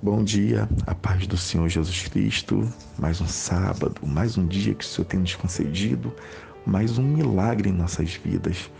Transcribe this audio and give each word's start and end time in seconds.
Bom 0.00 0.22
dia, 0.22 0.70
a 0.86 0.94
paz 0.94 1.26
do 1.26 1.36
Senhor 1.36 1.68
Jesus 1.68 2.06
Cristo. 2.06 2.72
Mais 2.96 3.20
um 3.20 3.26
sábado, 3.26 4.00
mais 4.06 4.38
um 4.38 4.46
dia 4.46 4.72
que 4.72 4.84
o 4.84 4.86
Senhor 4.86 5.04
tem 5.04 5.18
nos 5.18 5.34
concedido, 5.34 6.14
mais 6.64 6.98
um 6.98 7.02
milagre 7.02 7.68
em 7.68 7.72
nossas 7.72 8.14
vidas. 8.14 8.70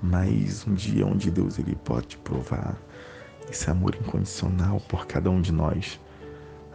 Mais 0.00 0.64
um 0.68 0.74
dia 0.74 1.04
onde 1.04 1.32
Deus 1.32 1.58
ele 1.58 1.74
pode 1.74 2.16
provar 2.18 2.76
esse 3.50 3.68
amor 3.68 3.96
incondicional 3.96 4.78
por 4.88 5.04
cada 5.04 5.28
um 5.28 5.40
de 5.40 5.50
nós. 5.50 5.98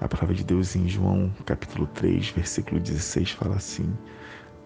A 0.01 0.07
palavra 0.09 0.35
de 0.35 0.43
Deus 0.43 0.75
em 0.75 0.89
João, 0.89 1.33
capítulo 1.45 1.87
3, 1.87 2.31
versículo 2.31 2.77
16 2.77 3.31
fala 3.31 3.55
assim: 3.55 3.89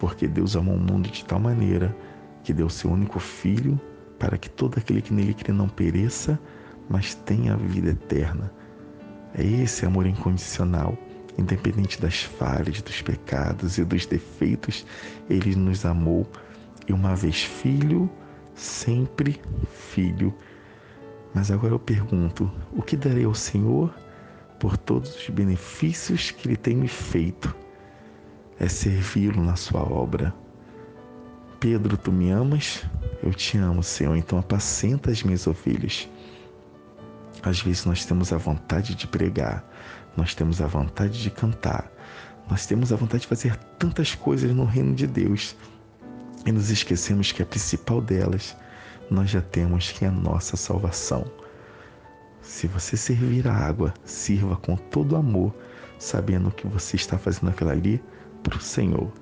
Porque 0.00 0.26
Deus 0.26 0.56
amou 0.56 0.74
o 0.74 0.80
mundo 0.80 1.08
de 1.08 1.24
tal 1.24 1.38
maneira 1.38 1.96
que 2.42 2.52
deu 2.52 2.68
seu 2.68 2.90
único 2.90 3.20
filho 3.20 3.80
para 4.18 4.36
que 4.36 4.50
todo 4.50 4.78
aquele 4.78 5.00
que 5.00 5.14
nele 5.14 5.32
crê 5.32 5.52
não 5.52 5.68
pereça, 5.68 6.40
mas 6.88 7.14
tem 7.14 7.50
a 7.50 7.56
vida 7.56 7.90
eterna. 7.90 8.52
É 9.34 9.44
esse 9.44 9.86
amor 9.86 10.06
incondicional, 10.06 10.96
independente 11.38 12.00
das 12.00 12.22
falhas, 12.22 12.82
dos 12.82 13.00
pecados 13.00 13.78
e 13.78 13.84
dos 13.84 14.04
defeitos, 14.06 14.84
ele 15.28 15.54
nos 15.56 15.84
amou 15.84 16.26
e 16.86 16.92
uma 16.92 17.16
vez 17.16 17.42
filho, 17.42 18.10
sempre 18.54 19.40
filho. 19.90 20.34
Mas 21.34 21.50
agora 21.50 21.74
eu 21.74 21.78
pergunto: 21.78 22.50
o 22.72 22.82
que 22.82 22.96
darei 22.96 23.24
ao 23.24 23.34
Senhor 23.34 23.94
por 24.58 24.76
todos 24.76 25.16
os 25.16 25.28
benefícios 25.30 26.30
que 26.30 26.48
ele 26.48 26.56
tem 26.56 26.76
me 26.76 26.88
feito? 26.88 27.54
É 28.58 28.68
servi-lo 28.68 29.42
na 29.42 29.56
sua 29.56 29.82
obra. 29.82 30.34
Pedro, 31.58 31.96
tu 31.96 32.12
me 32.12 32.30
amas? 32.30 32.84
Eu 33.22 33.32
te 33.32 33.56
amo, 33.56 33.82
Senhor, 33.82 34.16
então 34.16 34.38
apacenta 34.38 35.10
as 35.10 35.22
minhas 35.22 35.46
ovelhas. 35.46 36.08
Às 37.42 37.60
vezes 37.60 37.84
nós 37.84 38.04
temos 38.04 38.32
a 38.32 38.36
vontade 38.36 38.94
de 38.94 39.06
pregar, 39.06 39.64
nós 40.16 40.34
temos 40.34 40.60
a 40.60 40.66
vontade 40.66 41.20
de 41.20 41.30
cantar, 41.30 41.90
nós 42.48 42.66
temos 42.66 42.92
a 42.92 42.96
vontade 42.96 43.22
de 43.22 43.26
fazer 43.26 43.56
tantas 43.78 44.14
coisas 44.14 44.50
no 44.52 44.64
reino 44.64 44.94
de 44.94 45.06
Deus 45.06 45.56
e 46.46 46.52
nos 46.52 46.70
esquecemos 46.70 47.32
que 47.32 47.42
a 47.42 47.46
principal 47.46 48.00
delas 48.00 48.56
nós 49.10 49.30
já 49.30 49.40
temos 49.40 49.90
que 49.90 50.04
é 50.04 50.08
a 50.08 50.12
nossa 50.12 50.56
salvação. 50.56 51.24
Se 52.40 52.66
você 52.66 52.96
servir 52.96 53.46
a 53.46 53.54
água, 53.54 53.94
sirva 54.04 54.56
com 54.56 54.76
todo 54.76 55.16
amor, 55.16 55.54
sabendo 55.98 56.50
que 56.50 56.66
você 56.66 56.96
está 56.96 57.16
fazendo 57.16 57.50
aquilo 57.50 57.70
ali 57.70 58.02
para 58.42 58.56
o 58.56 58.60
Senhor. 58.60 59.12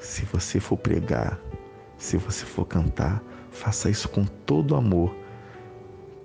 Se 0.00 0.24
você 0.26 0.60
for 0.60 0.76
pregar, 0.76 1.38
se 1.96 2.16
você 2.18 2.44
for 2.44 2.66
cantar, 2.66 3.22
faça 3.50 3.88
isso 3.88 4.08
com 4.08 4.24
todo 4.24 4.76
amor, 4.76 5.14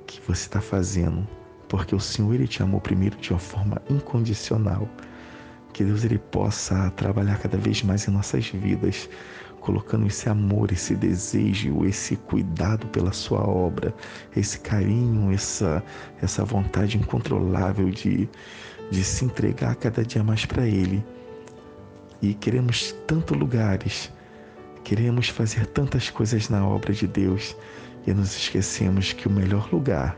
que 0.10 0.20
você 0.28 0.48
está 0.48 0.60
fazendo, 0.60 1.28
porque 1.68 1.94
o 1.94 2.00
Senhor 2.00 2.34
ele 2.34 2.48
te 2.48 2.64
amou 2.64 2.82
primeiro 2.82 3.16
de 3.18 3.30
uma 3.32 3.40
forma 3.40 3.80
incondicional. 3.90 4.90
Que 5.72 5.84
Deus 5.84 6.04
ele 6.04 6.18
possa 6.18 6.90
trabalhar 6.92 7.38
cada 7.38 7.58
vez 7.58 7.84
mais 7.84 8.08
em 8.08 8.12
nossas 8.12 8.48
vidas, 8.48 9.08
colocando 9.60 10.08
esse 10.08 10.28
amor, 10.28 10.72
esse 10.72 10.96
desejo, 10.96 11.86
esse 11.86 12.16
cuidado 12.16 12.88
pela 12.88 13.14
sua 13.14 13.48
obra, 13.48 13.94
esse 14.36 14.60
carinho, 14.60 15.32
essa 15.32 15.84
essa 16.22 16.44
vontade 16.44 16.98
incontrolável 16.98 17.90
de 17.92 18.28
de 18.90 19.04
se 19.04 19.24
entregar 19.24 19.76
cada 19.76 20.04
dia 20.04 20.24
mais 20.24 20.46
para 20.46 20.66
ele. 20.66 21.06
E 22.20 22.34
queremos 22.34 22.94
tantos 23.06 23.38
lugares, 23.38 24.12
queremos 24.84 25.30
fazer 25.30 25.68
tantas 25.68 26.10
coisas 26.10 26.50
na 26.50 26.68
obra 26.68 26.92
de 26.92 27.06
Deus, 27.06 27.56
e 28.06 28.14
nos 28.14 28.36
esquecemos 28.36 29.14
que 29.14 29.28
o 29.28 29.32
melhor 29.32 29.72
lugar 29.72 30.18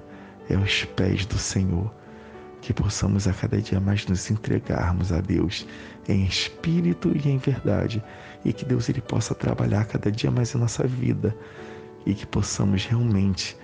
é 0.50 0.56
aos 0.56 0.86
pés 0.86 1.26
do 1.26 1.38
Senhor. 1.38 1.92
Que 2.62 2.74
possamos 2.74 3.28
a 3.28 3.34
cada 3.34 3.60
dia 3.60 3.80
mais 3.80 4.06
nos 4.06 4.30
entregarmos 4.30 5.12
a 5.12 5.20
Deus 5.20 5.66
em 6.08 6.26
espírito 6.26 7.12
e 7.16 7.30
em 7.30 7.38
verdade, 7.38 8.04
e 8.46 8.54
que 8.54 8.64
Deus 8.64 8.88
ele 8.88 9.02
possa 9.02 9.34
trabalhar 9.34 9.86
cada 9.86 10.12
dia 10.12 10.30
mais 10.30 10.54
em 10.54 10.60
nossa 10.60 10.86
vida, 10.86 11.36
e 12.06 12.14
que 12.14 12.26
possamos 12.26 12.86
realmente 12.86 13.58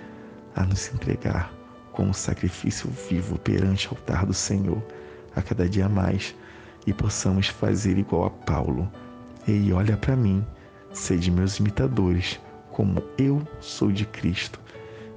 a 0.56 0.64
nos 0.64 0.92
entregar 0.92 1.52
como 1.92 2.12
sacrifício 2.12 2.90
vivo 3.08 3.38
perante 3.38 3.88
o 3.88 3.90
altar 3.90 4.26
do 4.26 4.34
Senhor 4.34 4.82
a 5.34 5.42
cada 5.42 5.68
dia 5.68 5.88
mais, 5.88 6.34
e 6.86 6.92
possamos 6.92 7.48
fazer 7.48 7.98
igual 7.98 8.26
a 8.26 8.30
Paulo. 8.30 8.90
Ei, 9.46 9.72
olha 9.72 9.96
para 9.96 10.16
mim, 10.16 10.44
sede 10.92 11.30
meus 11.30 11.58
imitadores 11.58 12.40
como 12.78 13.02
eu 13.18 13.42
sou 13.60 13.90
de 13.90 14.04
Cristo. 14.06 14.60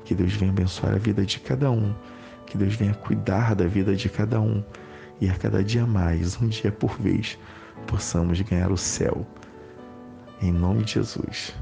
Que 0.04 0.16
Deus 0.16 0.34
venha 0.34 0.52
abençoar 0.52 0.96
a 0.96 0.98
vida 0.98 1.24
de 1.24 1.40
cada 1.40 1.70
um, 1.70 1.94
que 2.48 2.58
Deus 2.58 2.74
venha 2.74 2.96
cuidar 2.96 3.54
da 3.54 3.68
vida 3.68 3.96
de 3.96 4.10
cada 4.10 4.42
um 4.42 4.64
e 5.22 5.30
a 5.30 5.36
cada 5.36 5.64
dia 5.64 5.86
mais, 5.86 6.42
um 6.42 6.48
dia 6.48 6.72
por 6.72 7.00
vez, 7.00 7.38
possamos 7.86 8.42
ganhar 8.42 8.72
o 8.72 8.78
céu. 8.78 9.28
Em 10.42 10.52
nome 10.52 10.84
de 10.84 10.94
Jesus. 10.94 11.54